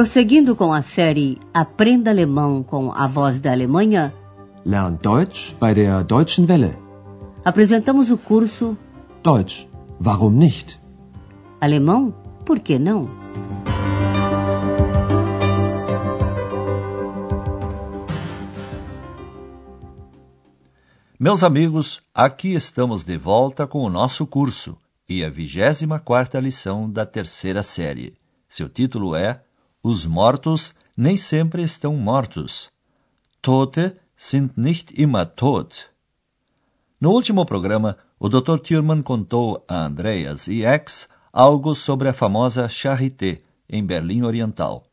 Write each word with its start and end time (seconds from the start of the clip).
Prosseguindo 0.00 0.56
com 0.56 0.72
a 0.72 0.80
série 0.80 1.38
Aprenda 1.52 2.10
Alemão 2.10 2.62
com 2.62 2.90
a 2.90 3.06
Voz 3.06 3.38
da 3.38 3.52
Alemanha, 3.52 4.14
Lern 4.64 4.96
Deutsch 4.96 5.54
bei 5.60 5.74
der 5.74 6.02
Deutschen 6.04 6.46
Welle. 6.46 6.74
apresentamos 7.44 8.10
o 8.10 8.16
curso 8.16 8.78
Deutsch, 9.22 9.68
warum 10.02 10.30
nicht? 10.30 10.78
Alemão, 11.60 12.14
por 12.46 12.60
que 12.60 12.78
não? 12.78 13.02
Meus 21.18 21.44
amigos, 21.44 22.00
aqui 22.14 22.54
estamos 22.54 23.04
de 23.04 23.18
volta 23.18 23.66
com 23.66 23.82
o 23.82 23.90
nosso 23.90 24.26
curso 24.26 24.78
e 25.06 25.22
a 25.22 25.28
24 25.28 26.40
lição 26.40 26.90
da 26.90 27.04
terceira 27.04 27.62
série. 27.62 28.14
Seu 28.48 28.66
título 28.66 29.14
é 29.14 29.42
Os 29.82 30.04
mortos 30.04 30.74
nem 30.94 31.16
sempre 31.16 31.62
estão 31.62 31.96
mortos. 31.96 32.70
Tote 33.40 33.96
sind 34.14 34.52
nicht 34.56 34.92
immer 35.00 35.24
tot. 35.24 35.86
No 37.00 37.12
último 37.12 37.46
programa, 37.46 37.96
o 38.18 38.28
Dr. 38.28 38.58
Thurman 38.58 39.00
contou 39.00 39.64
a 39.66 39.86
Andreas 39.86 40.48
e 40.48 40.62
X 40.64 41.08
algo 41.32 41.74
sobre 41.74 42.08
a 42.08 42.12
famosa 42.12 42.68
Charité, 42.68 43.40
em 43.66 43.82
Berlim 43.82 44.22
Oriental. 44.22 44.84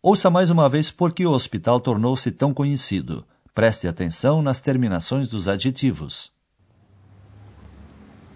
Ouça 0.00 0.30
mais 0.30 0.48
uma 0.48 0.68
vez 0.68 0.92
por 0.92 1.12
que 1.12 1.26
o 1.26 1.32
hospital 1.32 1.80
tornou-se 1.80 2.30
tão 2.30 2.54
conhecido. 2.54 3.26
Preste 3.52 3.88
atenção 3.88 4.40
nas 4.40 4.60
terminações 4.60 5.28
dos 5.28 5.48
adjetivos. 5.48 6.30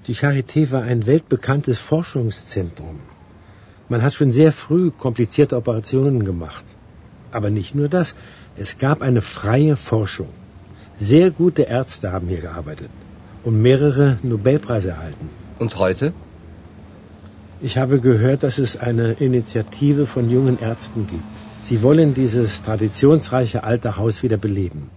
Die 0.05 0.13
Charité 0.13 0.67
war 0.67 0.83
ein 0.83 1.07
weltbekanntes 1.07 1.79
Forschungszentrum. 1.79 3.12
Man 3.89 4.03
hat 4.03 4.15
schon 4.15 4.33
sehr 4.33 4.53
früh 4.53 4.91
komplizierte 4.91 5.57
Operationen 5.57 6.25
gemacht. 6.25 6.65
Aber 7.31 7.51
nicht 7.51 7.75
nur 7.75 7.89
das, 7.89 8.15
es 8.57 8.79
gab 8.79 9.03
eine 9.03 9.23
freie 9.23 9.77
Forschung. 9.77 10.29
Sehr 10.99 11.31
gute 11.31 11.63
Ärzte 11.63 12.13
haben 12.13 12.29
hier 12.29 12.41
gearbeitet 12.41 12.91
und 13.45 13.61
mehrere 13.61 14.19
Nobelpreise 14.23 14.91
erhalten. 14.91 15.31
Und 15.59 15.77
heute? 15.79 16.13
Ich 17.61 17.79
habe 17.79 18.01
gehört, 18.01 18.43
dass 18.43 18.59
es 18.59 18.77
eine 18.77 19.13
Initiative 19.13 20.07
von 20.07 20.29
jungen 20.31 20.59
Ärzten 20.61 21.07
gibt. 21.07 21.37
Sie 21.65 21.83
wollen 21.83 22.13
dieses 22.13 22.63
traditionsreiche 22.63 23.63
alte 23.63 23.97
Haus 23.97 24.23
wieder 24.23 24.37
beleben. 24.37 24.91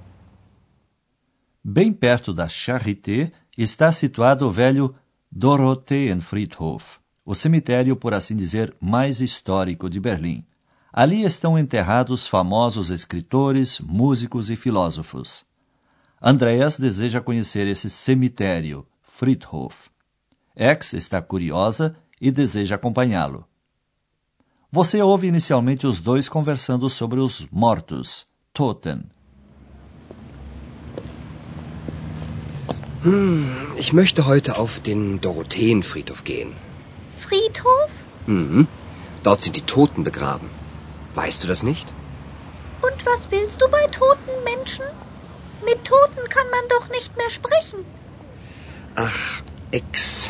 Bem 1.64 1.95
perto 1.95 2.33
da 2.33 2.47
Charité 2.47 3.31
está 3.58 3.92
situado 3.92 4.49
o 4.49 4.55
velho 4.55 4.94
Dorotheenfriedhof, 5.31 6.99
o 7.26 7.34
cemitério, 7.34 7.95
por 7.95 8.14
assim 8.14 8.36
dizer, 8.36 8.76
mais 8.80 9.20
histórico 9.20 9.90
de 9.90 10.00
Berlim. 10.00 10.45
Ali 10.94 11.23
estão 11.23 11.58
enterrados 11.58 12.28
famosos 12.28 12.90
escritores, 12.90 13.80
músicos 13.80 14.50
e 14.50 14.56
filósofos. 14.56 15.44
Andreas 16.22 16.78
deseja 16.78 17.20
conhecer 17.20 17.67
esse 17.67 17.90
cemitério, 17.90 18.86
Friedhof. 19.02 19.90
X 20.56 20.94
está 20.94 21.22
curiosa 21.22 21.98
e 22.22 22.32
deseja 22.32 22.76
acompanhá-lo. 22.76 23.45
Você 24.72 25.02
ouve 25.02 25.28
inicialmente 25.28 25.86
os 25.86 26.00
dois 26.00 26.30
conversando 26.30 26.89
sobre 26.89 27.20
os 27.20 27.45
mortos, 27.52 28.26
Toten. 28.54 29.04
Ich 33.78 33.94
möchte 33.94 34.26
heute 34.26 34.58
auf 34.58 34.80
den 34.80 35.20
Dorotheenfriedhof 35.20 36.23
gehen. 36.23 36.54
Friedhof? 37.28 37.92
Mhm. 38.28 38.68
Dort 39.23 39.42
sind 39.42 39.56
die 39.56 39.62
Toten 39.62 40.04
begraben. 40.04 40.50
Weißt 41.16 41.44
du 41.44 41.48
das 41.48 41.64
nicht? 41.64 41.92
Und 42.82 43.05
was 43.05 43.32
willst 43.32 43.61
du 43.61 43.67
bei 43.70 43.88
toten 43.88 44.36
Menschen? 44.44 44.86
Mit 45.64 45.83
Toten 45.86 46.30
kann 46.30 46.49
man 46.52 46.66
doch 46.70 46.89
nicht 46.89 47.17
mehr 47.17 47.30
sprechen. 47.30 47.80
Ach, 48.95 49.42
Ex. 49.72 50.30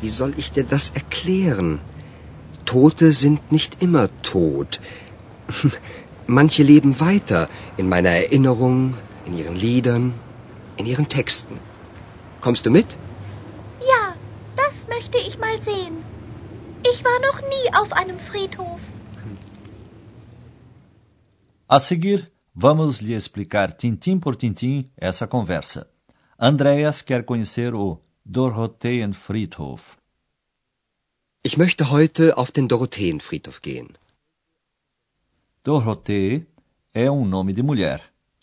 Wie 0.00 0.10
soll 0.10 0.34
ich 0.36 0.50
dir 0.50 0.64
das 0.64 0.90
erklären? 0.90 1.80
Tote 2.64 3.12
sind 3.12 3.52
nicht 3.52 3.82
immer 3.82 4.08
tot. 4.22 4.80
Manche 6.26 6.62
leben 6.62 7.00
weiter 7.00 7.48
in 7.76 7.88
meiner 7.88 8.10
Erinnerung, 8.10 8.94
in 9.26 9.38
ihren 9.38 9.56
Liedern, 9.56 10.14
in 10.76 10.86
ihren 10.86 11.08
Texten. 11.08 11.58
Kommst 12.40 12.66
du 12.66 12.70
mit? 12.70 12.96
Möchte 14.98 15.18
ich 15.28 15.38
mal 15.38 15.56
sehen. 15.70 15.96
Ich 16.90 16.98
war 17.08 17.18
noch 17.28 17.40
nie 17.52 17.66
auf 17.80 17.90
einem 18.00 18.18
Friedhof. 18.28 18.80
A 21.68 21.78
seguir, 21.78 22.20
vamos 22.66 23.00
lhe 23.06 23.14
explicar 23.20 23.68
tintim 23.84 24.18
por 24.24 24.34
tintim 24.44 24.76
essa 24.96 25.26
conversa. 25.28 25.86
Andreas 26.36 26.96
quer 27.08 27.22
conhecer 27.30 27.70
o 27.74 27.86
Dorotheenfriedhof. 28.24 29.82
Ich 31.48 31.56
möchte 31.62 31.90
heute 31.96 32.36
auf 32.40 32.50
den 32.50 32.66
Dorotheenfriedhof 32.66 33.62
gehen. 33.62 33.90
Dorothee 35.62 36.46
é 36.92 37.08
um 37.08 37.24
nome 37.24 37.52
de 37.52 37.62
mulher. 37.62 38.00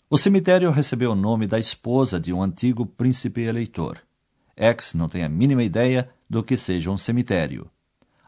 O 0.08 0.16
cemitério 0.16 0.70
recebeu 0.70 1.10
o 1.12 1.20
nome 1.28 1.46
da 1.46 1.58
esposa 1.58 2.18
de 2.18 2.32
um 2.32 2.42
antigo 2.42 2.86
príncipe 2.86 3.42
eleitor. 3.42 3.98
X 4.56 4.94
não 4.94 5.06
tem 5.06 5.22
a 5.22 5.28
mínima 5.28 5.62
ideia 5.62 6.10
do 6.28 6.42
que 6.42 6.56
seja 6.56 6.90
um 6.90 6.98
cemitério. 6.98 7.70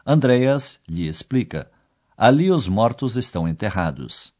Andreas 0.05 0.79
lhe 0.87 1.07
explica. 1.07 1.71
Ali 2.17 2.51
os 2.51 2.67
mortos 2.67 3.15
estão 3.15 3.47
enterrados. 3.47 4.33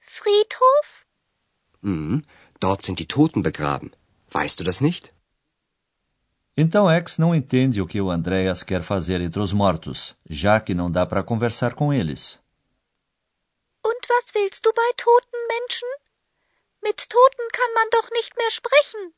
Friedhof? 0.00 1.04
Mhm. 1.82 2.22
Dort 2.60 2.84
sind 2.84 2.98
die 2.98 3.06
Toten 3.06 3.42
begraben. 3.42 3.90
Weißt 4.30 4.60
du 4.60 4.64
das 4.64 4.80
nicht? 4.80 5.12
Então 6.56 6.90
X 6.90 7.16
não 7.18 7.34
entende 7.34 7.80
o 7.80 7.86
que 7.86 8.00
o 8.00 8.10
Andreas 8.10 8.62
quer 8.62 8.82
fazer 8.82 9.20
entre 9.20 9.40
os 9.40 9.52
mortos, 9.52 10.14
já 10.28 10.60
que 10.60 10.74
não 10.74 10.90
dá 10.90 11.06
para 11.06 11.22
conversar 11.22 11.74
com 11.74 11.92
eles. 11.92 12.40
Und 13.84 14.08
was 14.08 14.34
willst 14.34 14.64
du 14.64 14.72
bei 14.72 14.90
toten 14.96 15.38
Menschen? 15.48 15.88
Mit 16.82 17.08
Toten 17.08 17.48
kann 17.52 17.72
man 17.74 17.88
doch 17.90 18.10
nicht 18.10 18.36
mehr 18.36 18.50
sprechen. 18.50 19.14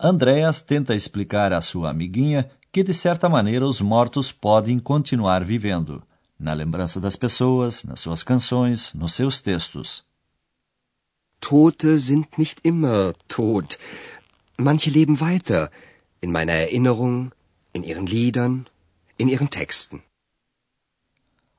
Andreas 0.00 0.60
tenta 0.60 0.94
explicar 0.94 1.52
à 1.52 1.60
sua 1.60 1.90
amiguinha 1.90 2.48
que, 2.70 2.84
de 2.84 2.94
certa 2.94 3.28
maneira, 3.28 3.66
os 3.66 3.80
mortos 3.80 4.30
podem 4.30 4.78
continuar 4.78 5.42
vivendo, 5.42 6.02
na 6.38 6.52
lembrança 6.52 7.00
das 7.00 7.16
pessoas, 7.16 7.82
nas 7.82 7.98
suas 7.98 8.22
canções, 8.22 8.94
nos 8.94 9.14
seus 9.14 9.40
textos. 9.40 10.04
Tote 11.40 11.98
sind 11.98 12.26
nicht 12.38 12.60
immer 12.64 13.12
tot. 13.26 13.76
Manche 14.56 14.90
leben 14.90 15.20
weiter 15.20 15.68
in 16.22 16.30
meiner 16.30 16.52
Erinnerung, 16.52 17.32
in 17.74 17.82
ihren 17.82 18.06
Liedern, 18.06 18.66
in 19.18 19.28
ihren 19.28 19.48
Texten. 19.48 20.02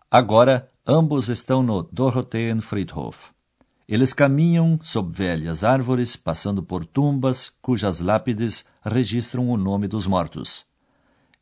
Agora, 0.10 0.70
ambos 0.86 1.30
estão 1.30 1.62
no 1.62 1.84
Dorotheenfriedhof. 1.84 3.32
Eles 3.92 4.14
caminham 4.14 4.80
sob 4.84 5.12
velhas 5.12 5.64
árvores, 5.64 6.16
passando 6.16 6.62
por 6.62 6.86
tumbas 6.86 7.52
cujas 7.60 8.00
lápides 8.00 8.64
registram 8.86 9.50
o 9.50 9.58
nome 9.58 9.88
dos 9.88 10.06
mortos. 10.06 10.64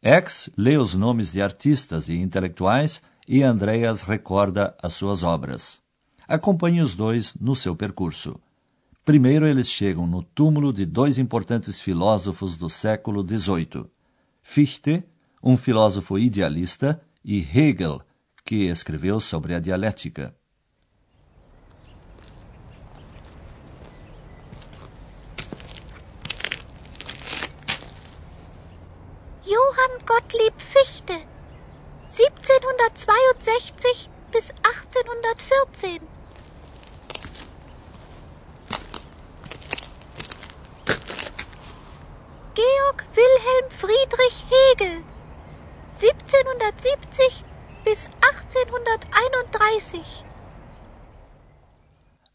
X 0.02 0.50
lê 0.56 0.78
os 0.78 0.96
nomes 0.96 1.34
de 1.34 1.42
artistas 1.42 2.08
e 2.08 2.14
intelectuais 2.14 3.02
e 3.28 3.44
Andreas 3.44 4.02
recorda 4.02 4.74
as 4.82 4.94
suas 4.94 5.24
obras. 5.24 5.82
Acompanhe 6.26 6.82
os 6.82 6.96
dois 6.96 7.36
no 7.36 7.54
seu 7.54 7.76
percurso. 7.76 8.40
Primeiro, 9.04 9.46
eles 9.46 9.70
chegam 9.70 10.08
no 10.08 10.24
túmulo 10.24 10.72
de 10.72 10.86
dois 10.86 11.18
importantes 11.18 11.82
filósofos 11.82 12.58
do 12.58 12.70
século 12.70 13.28
XVIII: 13.28 13.88
Fichte, 14.42 15.04
um 15.44 15.58
filósofo 15.58 16.18
idealista, 16.18 17.02
e 17.26 17.40
Hegel, 17.40 18.02
que 18.46 18.70
escreveu 18.70 19.20
sobre 19.20 19.54
a 19.54 19.60
dialética. 19.60 20.34
Johann 29.88 30.00
Gottlieb 30.06 30.60
Fichte. 30.60 31.14
1762 32.10 34.10
bis 34.32 34.54
1814. 34.64 36.02
Georg 42.56 43.06
Wilhelm 43.16 43.70
Friedrich 43.70 44.46
Hegel. 44.50 45.04
1770 45.92 47.46
bis 47.84 48.10
1831. 48.22 50.24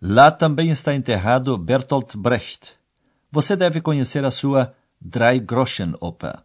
Lá 0.00 0.30
também 0.30 0.70
está 0.70 0.94
enterrado 0.94 1.58
Bertolt 1.58 2.16
Brecht. 2.16 2.78
Você 3.30 3.56
deve 3.56 3.80
conhecer 3.80 4.24
a 4.24 4.30
sua 4.30 4.74
Drei 5.00 5.40
Groschen 5.40 5.96
Oper. 6.00 6.44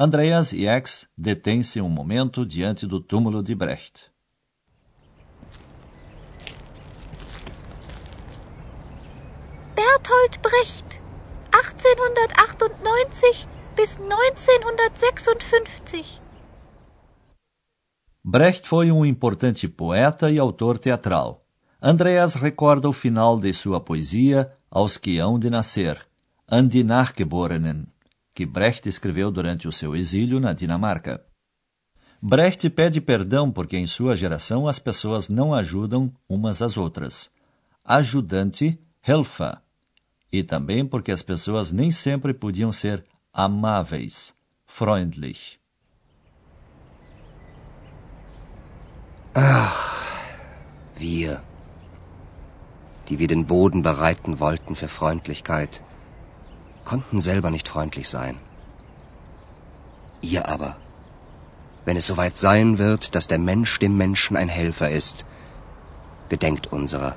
Andreas 0.00 0.52
e 0.52 0.64
X 0.64 1.08
detêm-se 1.18 1.80
um 1.80 1.88
momento 1.88 2.46
diante 2.46 2.86
do 2.86 3.00
túmulo 3.00 3.42
de 3.42 3.52
Brecht. 3.52 4.12
Bertolt 9.74 10.38
Brecht, 10.40 11.02
1898 11.52 13.48
bis 13.74 13.98
1956. 13.98 16.20
Brecht 18.22 18.68
foi 18.68 18.92
um 18.92 19.04
importante 19.04 19.66
poeta 19.66 20.30
e 20.30 20.38
autor 20.38 20.78
teatral. 20.78 21.44
Andreas 21.82 22.36
recorda 22.36 22.88
o 22.88 22.92
final 22.92 23.36
de 23.36 23.52
sua 23.52 23.80
poesia 23.80 24.52
Aos 24.70 24.96
que 24.96 25.18
hão 25.18 25.40
de 25.40 25.50
nascer, 25.50 26.06
An 26.46 26.68
die 26.68 26.84
Nachgeborenen, 26.84 27.88
que 28.38 28.46
Brecht 28.46 28.88
escreveu 28.88 29.32
durante 29.32 29.66
o 29.66 29.72
seu 29.72 29.96
exílio 29.96 30.38
na 30.38 30.52
Dinamarca. 30.52 31.20
Brecht 32.22 32.70
pede 32.70 33.00
perdão 33.00 33.50
porque 33.50 33.76
em 33.76 33.84
sua 33.88 34.14
geração 34.14 34.68
as 34.68 34.78
pessoas 34.78 35.28
não 35.28 35.52
ajudam 35.52 36.14
umas 36.28 36.62
às 36.62 36.76
outras. 36.76 37.32
Ajudante, 37.84 38.78
Helfer. 39.04 39.58
E 40.30 40.44
também 40.44 40.86
porque 40.86 41.10
as 41.10 41.20
pessoas 41.20 41.72
nem 41.72 41.90
sempre 41.90 42.32
podiam 42.32 42.72
ser 42.72 43.04
amáveis, 43.32 44.32
freundlich. 44.64 45.58
Ach, 49.34 50.22
wir, 50.96 51.42
die 53.08 53.18
wir 53.18 53.26
den 53.26 53.46
Boden 53.46 53.82
bereiten 53.82 54.38
wollten 54.38 54.76
für 54.76 54.86
Freundlichkeit, 54.86 55.82
konnten 56.88 57.20
selber 57.20 57.50
nicht 57.50 57.68
freundlich 57.68 58.08
sein. 58.08 58.36
Ihr 60.22 60.48
aber, 60.48 60.76
wenn 61.84 61.98
es 61.98 62.06
soweit 62.06 62.38
sein 62.38 62.78
wird, 62.78 63.14
dass 63.14 63.28
der 63.28 63.38
Mensch 63.38 63.78
dem 63.78 63.96
Menschen 63.96 64.36
ein 64.36 64.48
Helfer 64.48 64.90
ist, 64.90 65.26
gedenkt 66.30 66.66
unserer 66.78 67.14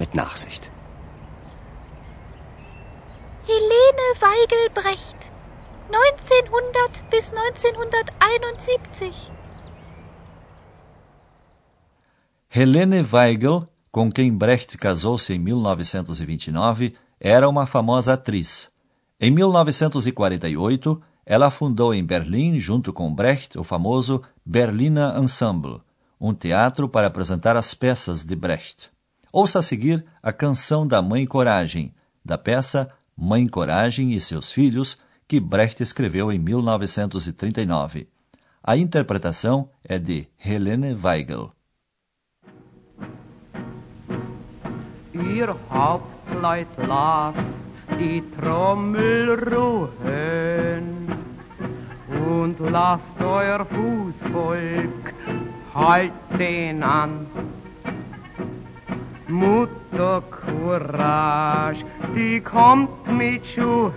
mit 0.00 0.14
Nachsicht. 0.14 0.70
Helene 3.52 4.08
Weigelbrecht, 4.28 5.20
1900 5.92 7.10
bis 7.10 7.30
1971. 7.30 9.30
Helene 12.48 13.12
Weigel, 13.12 13.68
com 13.92 14.12
quem 14.12 14.38
Brecht 14.38 14.80
casou-se 14.80 15.34
em 15.34 15.46
1929, 15.46 16.96
era 17.20 17.48
uma 17.48 17.66
famosa 17.66 18.14
atriz. 18.14 18.70
Em 19.20 19.30
1948, 19.30 21.00
ela 21.24 21.50
fundou 21.50 21.92
em 21.92 22.04
Berlim, 22.04 22.60
junto 22.60 22.92
com 22.92 23.14
Brecht, 23.14 23.58
o 23.58 23.64
famoso 23.64 24.22
Berliner 24.44 25.18
Ensemble, 25.18 25.80
um 26.20 26.32
teatro 26.32 26.88
para 26.88 27.08
apresentar 27.08 27.56
as 27.56 27.74
peças 27.74 28.24
de 28.24 28.36
Brecht. 28.36 28.90
Ouça 29.32 29.58
a 29.58 29.62
seguir 29.62 30.04
a 30.22 30.32
Canção 30.32 30.86
da 30.86 31.02
Mãe 31.02 31.26
Coragem, 31.26 31.92
da 32.24 32.38
peça 32.38 32.90
Mãe 33.16 33.48
Coragem 33.48 34.12
e 34.12 34.20
seus 34.20 34.52
Filhos, 34.52 34.98
que 35.26 35.40
Brecht 35.40 35.82
escreveu 35.82 36.30
em 36.30 36.38
1939. 36.38 38.08
A 38.62 38.76
interpretação 38.76 39.68
é 39.84 39.98
de 39.98 40.28
Helene 40.44 40.94
Weigel. 40.94 41.52
Ihr 45.14 45.54
Hauptleut 46.36 46.66
las 46.86 47.34
die 47.98 48.22
Trommel 48.36 49.38
ruhen 49.50 51.08
und 52.28 52.60
lasst 52.60 53.20
euer 53.22 53.64
Fußvolk 53.64 55.14
halten 55.74 56.82
an. 56.82 57.26
Mutter 59.28 60.22
Courage, 60.30 61.84
die 62.14 62.40
kommt 62.40 63.06
mit 63.16 63.46
Schuhen, 63.46 63.94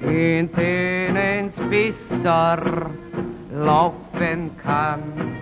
in 0.00 0.50
denen's 0.52 1.58
besser 1.70 2.58
laufen 3.52 4.50
kann 4.62 5.39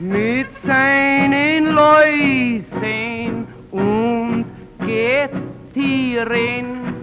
mit 0.00 0.46
seinen 0.62 1.74
Läusen 1.74 3.46
und 3.72 4.44
Gettieren, 4.86 6.94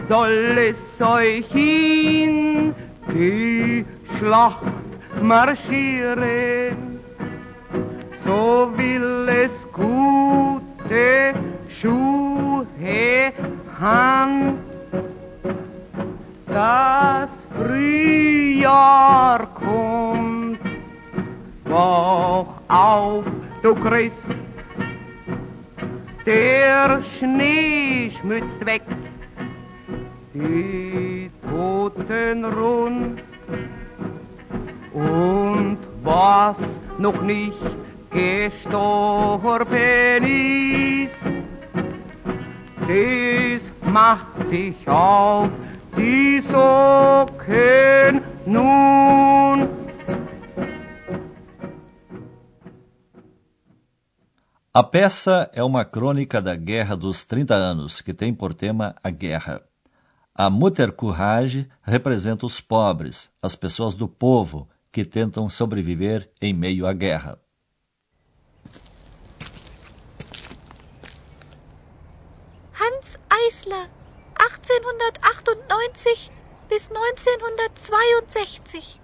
Soll 0.07 0.57
es 0.57 1.01
euch 1.01 1.53
in 1.53 2.73
die 3.13 3.85
Schlacht 4.17 4.63
marschieren, 5.21 6.77
so 8.23 8.71
will 8.77 9.27
es 9.27 9.51
gute 9.73 11.33
Schuhe 11.69 12.65
Hand. 13.81 14.59
Das 16.45 17.31
Frühjahr 17.57 19.47
kommt, 19.55 20.59
wach 21.65 22.45
auf, 22.67 23.23
du 23.63 23.73
Christ. 23.73 24.35
Der 26.27 27.01
Schnee 27.17 28.11
schmützt 28.11 28.63
weg, 28.63 28.83
die 30.35 31.31
Toten 31.49 32.45
rund. 32.45 33.23
Und 34.93 35.77
was 36.03 36.57
noch 36.99 37.19
nicht 37.23 37.57
gestorben 38.11 39.63
ist, 40.23 41.15
das 42.87 43.70
macht 43.91 44.47
sich 44.47 44.87
auf 44.87 45.49
die 45.97 46.41
Socken 46.41 48.21
nun. 48.45 49.81
A 54.73 54.83
peça 54.83 55.49
é 55.53 55.61
uma 55.61 55.83
crônica 55.83 56.41
da 56.41 56.55
Guerra 56.55 56.95
dos 56.95 57.25
30 57.25 57.53
Anos, 57.53 57.99
que 57.99 58.13
tem 58.13 58.33
por 58.33 58.53
tema 58.53 58.95
a 59.03 59.09
guerra. 59.09 59.61
A 60.33 60.49
Mutter 60.49 60.93
Courage 60.93 61.67
representa 61.83 62.45
os 62.45 62.61
pobres, 62.61 63.29
as 63.41 63.53
pessoas 63.53 63.93
do 63.93 64.07
povo 64.07 64.69
que 64.89 65.03
tentam 65.03 65.49
sobreviver 65.49 66.31
em 66.41 66.53
meio 66.53 66.87
à 66.87 66.93
guerra. 66.93 67.37
Hans 73.51 73.51
Eisler, 73.51 73.91
1898 74.39 76.31
bis 76.69 76.87
1962. 76.87 78.97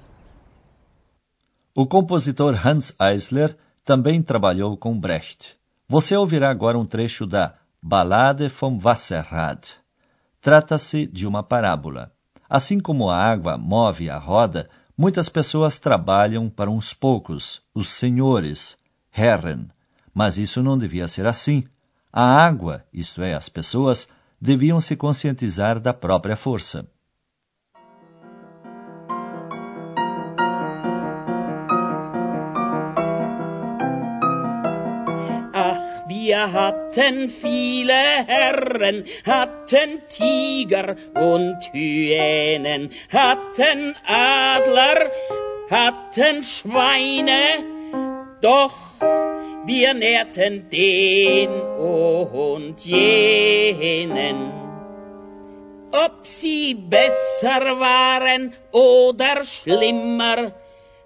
O 1.76 1.86
compositor 1.86 2.56
Hans 2.66 2.94
Eisler 2.98 3.58
também 3.84 4.22
trabalhou 4.22 4.78
com 4.78 4.98
Brecht. 4.98 5.58
Você 5.90 6.16
ouvirá 6.16 6.50
agora 6.50 6.80
um 6.80 6.86
trecho 6.86 7.26
da 7.26 7.56
Ballade 7.82 8.48
vom 8.48 8.80
Wasserrad. 8.82 9.74
Trata-se 10.40 11.06
de 11.08 11.28
uma 11.28 11.44
parábola. 11.44 12.14
Assim 12.50 12.80
como 12.80 13.10
a 13.10 13.22
água 13.22 13.58
move 13.58 14.10
a 14.10 14.18
roda, 14.18 14.70
muitas 14.98 15.28
pessoas 15.28 15.78
trabalham 15.78 16.50
para 16.50 16.72
uns 16.72 16.94
poucos, 16.94 17.62
os 17.76 17.90
senhores, 17.90 18.78
Herren. 19.14 19.68
Mas 20.14 20.38
isso 20.38 20.64
não 20.64 20.78
devia 20.78 21.10
ser 21.10 21.26
assim. 21.26 21.68
A 22.14 22.24
água, 22.24 22.86
isto 22.94 23.22
é, 23.22 23.34
as 23.34 23.50
pessoas, 23.50 24.08
deviam 24.40 24.80
se 24.82 24.96
conscientizar 24.96 25.80
da 25.80 25.94
própria 25.94 26.36
força. 26.36 26.86
Wir 36.28 36.52
hatten 36.52 37.30
viele 37.30 37.94
Herren, 38.28 39.06
hatten 39.26 40.02
Tiger 40.10 40.96
und 41.16 41.58
Hyänen, 41.74 42.92
hatten 43.12 43.96
Adler, 44.06 45.10
hatten 45.70 46.44
Schweine, 46.44 47.64
doch 48.42 48.74
wir 49.68 49.94
nährten 49.94 50.70
den 50.70 51.50
und 51.50 52.80
jenen. 52.86 54.52
Ob 55.92 56.26
sie 56.26 56.74
besser 56.74 57.80
waren 57.80 58.54
oder 58.72 59.44
schlimmer, 59.44 60.54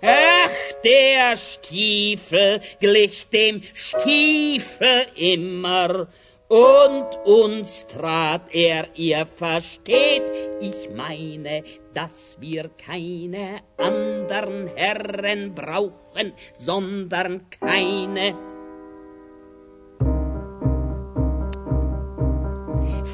Ach, 0.03 0.81
der 0.83 1.35
Stiefel 1.35 2.59
glich 2.79 3.29
dem 3.29 3.61
Stiefel 3.73 5.05
immer, 5.15 6.07
und 6.51 7.07
uns 7.23 7.87
trat 7.87 8.41
er, 8.51 8.87
ihr 8.95 9.25
versteht, 9.25 10.23
ich 10.59 10.89
meine, 10.93 11.63
dass 11.93 12.35
wir 12.41 12.69
keine 12.85 13.61
andern 13.77 14.69
Herren 14.75 15.55
brauchen, 15.55 16.33
sondern 16.51 17.49
keine 17.51 18.35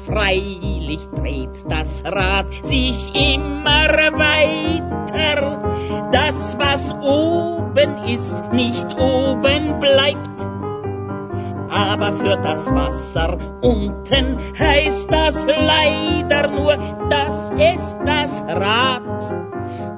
Freilich 0.08 1.06
dreht 1.14 1.70
das 1.70 2.02
Rad 2.06 2.46
sich 2.64 3.14
immer 3.14 3.88
weiter. 4.16 5.60
Das, 6.10 6.56
was 6.58 6.94
oben 6.94 8.04
ist, 8.04 8.42
nicht 8.50 8.86
oben 8.98 9.78
bleibt. 9.78 10.48
Aber 11.70 12.14
für 12.14 12.38
das 12.38 12.72
Wasser 12.74 13.36
unten 13.60 14.38
heißt 14.58 15.12
das 15.12 15.46
leider 15.46 16.48
nur, 16.48 16.78
dass 17.10 17.50
es 17.58 17.98
das 18.06 18.42
Rad 18.48 19.36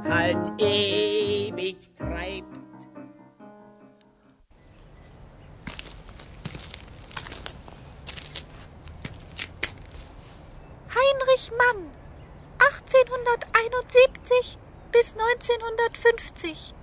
halt 0.09 0.53
ewig 0.59 1.77
treibt. 1.97 2.50
Heinrich 11.41 11.57
Mann, 11.57 11.89
1871 12.59 14.59
bis 14.93 15.15
1950. 15.15 16.75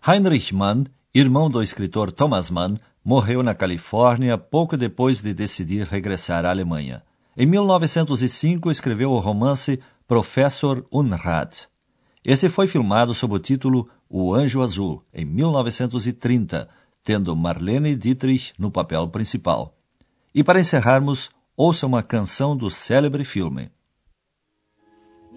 Heinrich 0.00 0.54
Mann, 0.54 0.86
irmão 1.12 1.50
do 1.50 1.62
escritor 1.62 2.10
Thomas 2.10 2.48
Mann, 2.48 2.78
morreu 3.04 3.42
na 3.42 3.54
Califórnia 3.54 4.38
pouco 4.38 4.78
depois 4.78 5.20
de 5.20 5.34
decidir 5.34 5.86
regressar 5.86 6.46
à 6.46 6.50
Alemanha. 6.50 7.02
Em 7.36 7.44
1905, 7.44 8.70
escreveu 8.70 9.10
o 9.10 9.18
romance 9.18 9.78
Professor 10.08 10.86
Unrat. 10.90 11.66
Esse 12.24 12.48
foi 12.48 12.66
filmado 12.66 13.12
sob 13.12 13.34
o 13.34 13.38
título 13.38 13.90
O 14.08 14.34
Anjo 14.34 14.62
Azul, 14.62 15.02
em 15.12 15.26
1930, 15.26 16.66
tendo 17.04 17.36
Marlene 17.36 17.94
Dietrich 17.94 18.54
no 18.58 18.70
papel 18.70 19.06
principal. 19.08 19.74
E 20.34 20.42
para 20.42 20.60
encerrarmos, 20.60 21.30
ouça 21.56 21.86
uma 21.86 22.02
canção 22.02 22.54
do 22.56 22.70
célebre 22.70 23.24
filme. 23.24 23.70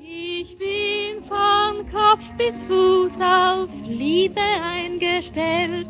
Ich 0.02 0.58
bin 0.58 1.24
von 1.28 1.90
Kopf 1.92 2.24
bis 2.38 2.56
Fuß 2.68 3.14
auf 3.22 3.70
Liebe 3.86 4.42
eingestellt, 4.42 5.88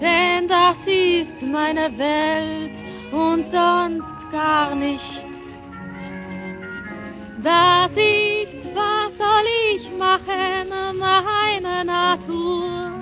denn 0.00 0.48
das 0.48 0.76
ist 0.86 1.42
meine 1.42 1.96
Welt 1.98 2.72
und 3.12 3.50
sonst 3.50 4.32
gar 4.32 4.74
nicht. 4.74 5.26
Das 7.42 7.90
ist, 7.92 8.74
was 8.74 9.12
soll 9.18 9.46
ich 9.74 9.90
machen, 9.98 10.98
meine 10.98 11.84
Natur. 11.84 12.92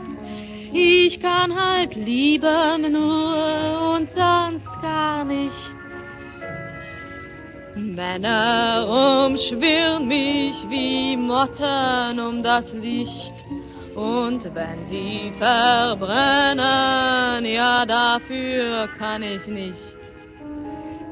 Ich 0.72 1.20
kann 1.20 1.54
halt 1.54 1.94
lieben 1.94 2.92
nur 2.92 3.94
und 3.94 4.08
sonst 4.12 4.66
gar 4.82 5.24
nicht. 5.24 5.75
Männer 7.96 9.24
umschwirren 9.26 10.06
mich 10.06 10.54
wie 10.68 11.16
Motten 11.16 12.20
um 12.20 12.42
das 12.42 12.70
Licht. 12.74 13.32
Und 13.94 14.44
wenn 14.54 14.86
sie 14.90 15.32
verbrennen, 15.38 16.60
ja 17.46 17.86
dafür 17.86 18.88
kann 18.98 19.22
ich 19.22 19.46
nicht. 19.46 19.96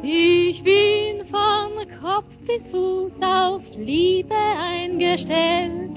Ich 0.03 0.62
bin 0.62 1.26
von 1.31 1.73
Kopf 2.03 2.26
bis 2.47 2.61
Fuß 2.71 3.12
auf 3.23 3.62
Liebe 3.79 4.35
eingestellt. 4.35 5.97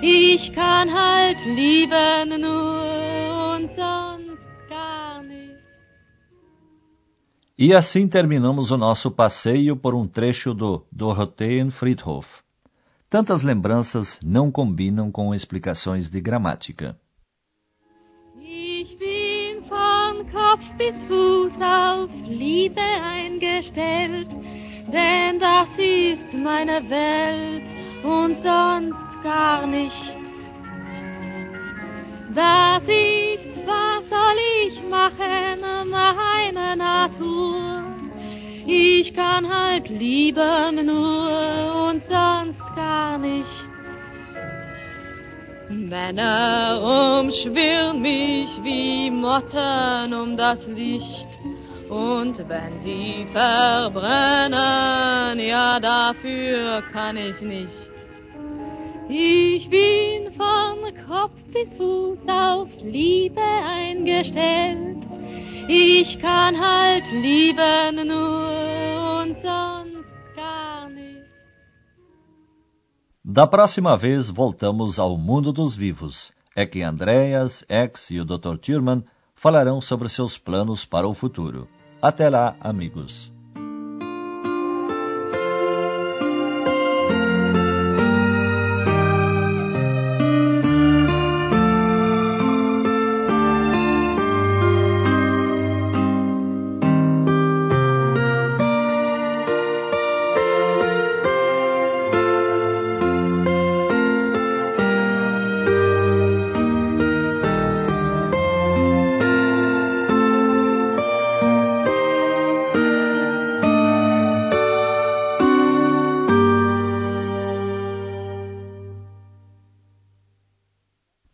Ich 0.00 0.54
kann 0.54 0.90
halt 0.90 1.36
lieben 1.44 2.40
nur 2.40 3.33
E 7.56 7.72
assim 7.72 8.08
terminamos 8.08 8.72
o 8.72 8.76
nosso 8.76 9.12
passeio 9.12 9.76
por 9.76 9.94
um 9.94 10.08
trecho 10.08 10.52
do 10.52 10.84
Dorotheenfriedhof. 10.90 12.42
Tantas 13.08 13.44
lembranças 13.44 14.18
não 14.24 14.50
combinam 14.50 15.08
com 15.08 15.32
explicações 15.32 16.10
de 16.10 16.20
gramática. 16.20 16.98
Ich 18.40 18.98
bin 18.98 19.62
von 19.68 20.24
Kopf 20.32 20.64
bis 20.76 20.96
Fuß 21.06 21.52
auf 21.62 22.10
Liebe 22.26 22.80
eingestellt, 22.80 24.28
denn 24.90 25.38
das 25.38 25.68
ist 25.78 26.34
meine 26.34 26.82
Welt 26.90 27.62
und 28.02 28.42
sonst 28.42 29.22
gar 29.22 29.64
nicht. 29.64 30.18
Das 32.34 32.82
ist 32.88 33.53
was 33.66 34.02
soll 34.08 34.38
ich 34.66 34.82
machen, 34.88 35.90
meine 35.90 36.76
Natur? 36.76 37.84
Ich 38.66 39.12
kann 39.14 39.48
halt 39.48 39.88
lieben 39.88 40.86
nur 40.86 41.88
und 41.88 42.02
sonst 42.06 42.60
gar 42.74 43.18
nicht. 43.18 43.68
Männer 45.68 47.20
umschwirren 47.20 48.00
mich 48.00 48.48
wie 48.62 49.10
Motten 49.10 50.14
um 50.14 50.36
das 50.36 50.66
Licht. 50.66 51.28
Und 51.88 52.38
wenn 52.48 52.82
sie 52.82 53.26
verbrennen, 53.32 54.58
ja 55.38 55.78
dafür 55.78 56.82
kann 56.92 57.16
ich 57.16 57.40
nicht. 57.40 57.90
Ich 59.08 59.68
bin 59.68 60.32
von 60.34 60.78
Kopf 61.06 61.43
Fuß 61.76 62.18
auf 62.28 62.68
Liebe 62.82 63.40
eingestellt. 63.40 64.98
Ich 65.68 66.18
kann 66.20 66.60
halt 66.60 67.04
lieben 67.12 68.06
nur 68.06 69.22
und 69.22 69.36
sonst 69.42 70.14
gar 70.36 70.88
nicht. 70.90 71.24
Da 73.24 73.46
próxima 73.46 73.96
vez 73.96 74.28
voltamos 74.30 74.98
ao 74.98 75.16
mundo 75.16 75.52
dos 75.52 75.74
vivos. 75.74 76.32
É 76.54 76.66
que 76.66 76.82
Andreas, 76.82 77.64
X 77.68 78.10
e 78.10 78.20
o 78.20 78.24
Dr. 78.24 78.58
Thurman 78.58 79.02
falarão 79.34 79.80
sobre 79.80 80.08
seus 80.08 80.38
planos 80.38 80.84
para 80.84 81.08
o 81.08 81.14
futuro. 81.14 81.68
Até 82.00 82.28
lá, 82.28 82.56
amigos. 82.60 83.33